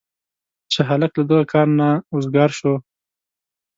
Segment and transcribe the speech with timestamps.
[0.71, 2.73] چې هلک له دغه کاره نه وزګار شو.